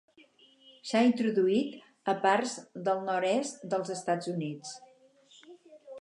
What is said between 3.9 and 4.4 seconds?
Estats